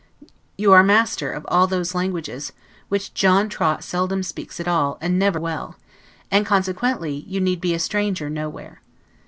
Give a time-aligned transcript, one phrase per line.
[0.57, 2.53] You are master of all those languages,
[2.89, 5.75] which John Trott seldom speaks at all, and never well;
[6.43, 8.81] consequently you need be a stranger nowhere.